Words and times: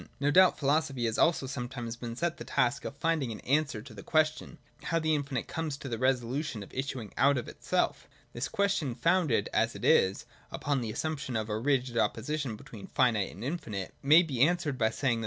No 0.19 0.31
doubt 0.31 0.57
philosophy 0.57 1.05
has 1.05 1.19
also 1.19 1.45
sometimes 1.45 1.95
been 1.95 2.15
set 2.15 2.37
the 2.37 2.43
task 2.43 2.85
of 2.85 2.97
finding 2.97 3.31
an 3.31 3.39
answer 3.41 3.83
to 3.83 3.93
the 3.93 4.01
question, 4.01 4.57
how 4.85 4.97
the 4.97 5.13
infinite 5.13 5.47
comes 5.47 5.77
to 5.77 5.87
the 5.87 5.99
resolution 5.99 6.63
of 6.63 6.73
issuing 6.73 7.13
out 7.17 7.37
of 7.37 7.47
itself. 7.47 8.07
This 8.33 8.49
question, 8.49 8.95
founded, 8.95 9.47
as 9.53 9.75
it 9.75 9.85
is, 9.85 10.25
upon 10.51 10.81
the 10.81 10.89
assumption 10.89 11.35
of 11.35 11.49
a 11.49 11.59
rigid 11.59 11.99
opposition 11.99 12.55
between 12.55 12.87
finite 12.87 13.31
and 13.31 13.43
infinite, 13.43 13.93
may 14.01 14.23
be 14.23 14.41
answered 14.41 14.75
by 14.79 14.79
saying 14.79 14.79
that 14.79 14.79
176 14.79 14.79
THE 14.79 14.81
DOCTRINE 14.81 14.89
OF 14.89 15.01
BEING. 15.01 15.19